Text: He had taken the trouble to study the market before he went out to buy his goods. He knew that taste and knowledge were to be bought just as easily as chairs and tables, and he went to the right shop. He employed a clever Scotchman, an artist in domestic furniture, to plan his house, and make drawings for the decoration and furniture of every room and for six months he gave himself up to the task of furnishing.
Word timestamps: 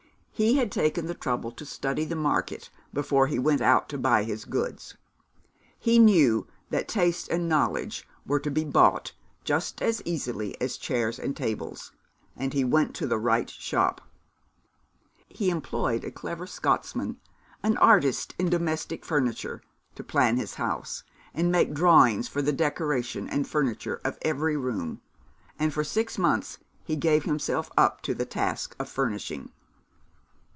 He 0.33 0.55
had 0.57 0.71
taken 0.71 1.05
the 1.05 1.13
trouble 1.13 1.51
to 1.51 1.67
study 1.67 2.03
the 2.03 2.15
market 2.15 2.71
before 2.91 3.27
he 3.27 3.37
went 3.37 3.61
out 3.61 3.87
to 3.89 3.97
buy 3.99 4.23
his 4.23 4.43
goods. 4.43 4.97
He 5.77 5.99
knew 5.99 6.47
that 6.71 6.87
taste 6.87 7.27
and 7.29 7.47
knowledge 7.47 8.07
were 8.25 8.39
to 8.39 8.49
be 8.49 8.63
bought 8.63 9.13
just 9.43 9.83
as 9.83 10.01
easily 10.03 10.59
as 10.59 10.77
chairs 10.77 11.19
and 11.19 11.37
tables, 11.37 11.91
and 12.35 12.53
he 12.53 12.63
went 12.65 12.95
to 12.95 13.05
the 13.05 13.19
right 13.19 13.51
shop. 13.51 14.01
He 15.29 15.51
employed 15.51 16.03
a 16.03 16.09
clever 16.09 16.47
Scotchman, 16.47 17.17
an 17.61 17.77
artist 17.77 18.33
in 18.39 18.49
domestic 18.49 19.05
furniture, 19.05 19.61
to 19.93 20.03
plan 20.03 20.37
his 20.37 20.55
house, 20.55 21.03
and 21.35 21.51
make 21.51 21.71
drawings 21.71 22.27
for 22.27 22.41
the 22.41 22.51
decoration 22.51 23.29
and 23.29 23.47
furniture 23.47 24.01
of 24.03 24.17
every 24.23 24.57
room 24.57 25.01
and 25.59 25.71
for 25.71 25.83
six 25.83 26.17
months 26.17 26.57
he 26.83 26.95
gave 26.95 27.25
himself 27.25 27.69
up 27.77 28.01
to 28.01 28.15
the 28.15 28.25
task 28.25 28.75
of 28.79 28.89
furnishing. 28.89 29.51